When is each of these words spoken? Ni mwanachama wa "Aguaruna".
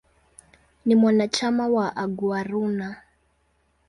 Ni 0.85 0.95
mwanachama 0.95 1.67
wa 1.67 1.95
"Aguaruna". 1.95 3.01